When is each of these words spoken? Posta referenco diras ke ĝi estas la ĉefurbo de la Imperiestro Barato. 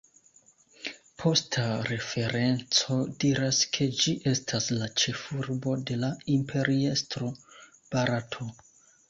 Posta 1.23 1.65
referenco 1.87 2.97
diras 3.25 3.59
ke 3.77 3.87
ĝi 3.99 4.15
estas 4.33 4.71
la 4.79 4.89
ĉefurbo 5.03 5.77
de 5.93 6.01
la 6.07 6.11
Imperiestro 6.39 7.31
Barato. 7.95 8.51